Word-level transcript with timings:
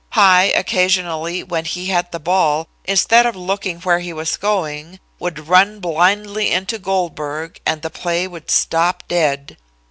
High, 0.13 0.45
occasionally, 0.55 1.43
when 1.43 1.63
he 1.65 1.85
had 1.89 2.11
the 2.11 2.19
ball, 2.19 2.67
instead 2.85 3.27
of 3.27 3.35
looking 3.35 3.81
where 3.81 3.99
he 3.99 4.11
was 4.13 4.35
going, 4.35 4.99
would 5.19 5.47
run 5.47 5.79
blindly 5.79 6.49
into 6.49 6.79
Goldberg 6.79 7.61
and 7.67 7.83
the 7.83 7.91
play 7.91 8.27
would 8.27 8.49
stop 8.49 9.03
dead. 9.07 9.57